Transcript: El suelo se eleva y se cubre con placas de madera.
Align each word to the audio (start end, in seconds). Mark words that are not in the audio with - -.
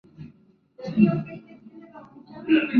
El 0.83 0.95
suelo 0.95 0.95
se 0.95 0.97
eleva 0.97 1.35
y 1.35 1.41
se 1.41 1.59
cubre 1.69 1.91
con 1.91 2.23
placas 2.25 2.33
de 2.33 2.41
madera. 2.53 2.67